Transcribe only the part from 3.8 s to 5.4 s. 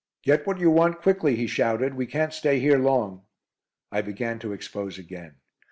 I began to expose again.